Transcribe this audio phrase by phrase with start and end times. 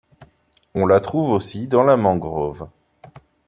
[0.73, 2.67] On la trouve aussi dans la mangrove.